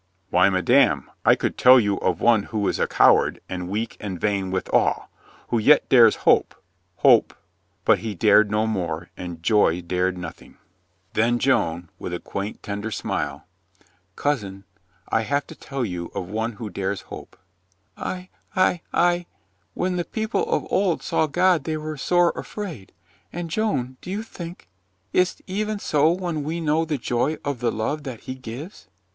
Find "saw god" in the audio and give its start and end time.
21.03-21.65